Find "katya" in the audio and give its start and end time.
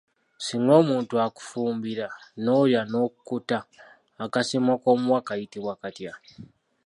5.81-6.13